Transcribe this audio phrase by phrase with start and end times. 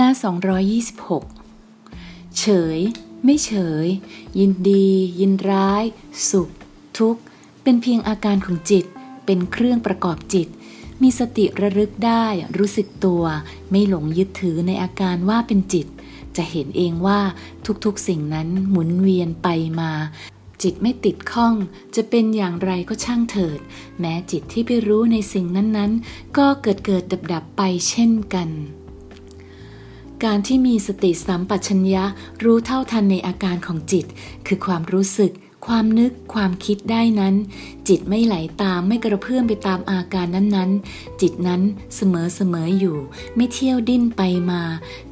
[0.00, 0.12] หน้า
[1.04, 2.78] 226 เฉย
[3.24, 3.52] ไม่เฉ
[3.84, 3.86] ย
[4.38, 4.88] ยินดี
[5.20, 5.84] ยินร้าย
[6.30, 6.48] สุข
[6.98, 7.20] ทุกข์
[7.62, 8.84] เป็นเพียงอาการของจิต
[9.26, 10.48] เป็นเครื่องประกอบจิต
[11.02, 12.26] มีสติระลึกได้
[12.58, 13.24] รู้สึกตัว
[13.70, 15.86] ไม่หลงยึดถือในอาการว่าเป็นจิต
[16.36, 17.20] จะเห็นเองว่า
[17.84, 19.48] ทุกๆสิ่งนั้นหมุนเวียนไป
[19.80, 19.92] มา
[20.62, 21.54] จิตไม่ติดข้อง
[21.96, 23.60] จะเป็นอย่างไรก็ช่างเถิด
[24.00, 28.50] แม้จิตที่ไปรู้ในสิ่งนั้นๆ ก็เกิดเกิดดับดับไปเช่นกัน
[30.24, 32.04] การที่มีสติสัมปชัญญะ
[32.44, 34.06] รู้เท่าทันในอาการของจิต
[34.46, 35.32] คือความรู้สึก
[35.66, 37.34] ความนึกความคิดได้นั้น
[37.88, 41.62] จิตไม่ไหลตามไม่กระเพื่อมไปตามอาการนั้นๆ จิตนั้น
[41.96, 42.98] เสมอเสมออยู่
[43.36, 44.62] ไม่เที่ยวดิ้นไปมา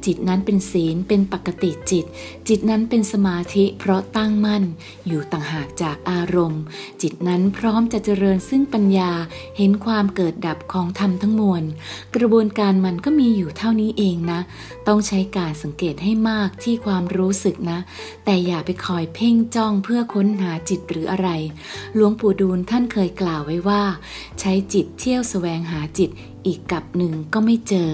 [0.05, 2.05] จิตนั้นเป็นศีลเป็นปกติจิต
[2.47, 4.63] จิตนั้นเป็นสมาธิเพราะตั้งมั่น
[5.07, 6.61] อยู่ต่างหากจากอารมณ์
[7.01, 9.11] จิตนั้นพร้อมจะเจริญซึ่งปัญญา
[9.57, 11.63] เห็นความเกิดดับของธรรมทั้งมวล
[12.15, 14.39] กระบวนการมันก็มีอยู่เท่านี้เองนะ
[14.87, 17.79] ต้องใช้การสังเกตให้มากที่ความรู้สึกนะ
[18.25, 21.29] แต่อย่าไปคอยเพ่งจ้องเพื่อค้นหาจิตหรืออะไร
[21.95, 23.81] หลวงปู่ดูลท่านเคยกล่าวไว้ว่า
[24.39, 26.09] ใช้จิตเที่ยวแสวงหาจิต
[26.45, 27.89] อีกกับหนึ่งก็ไม่เจอ